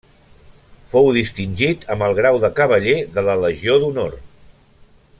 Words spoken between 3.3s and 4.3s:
la Legió d'Honor.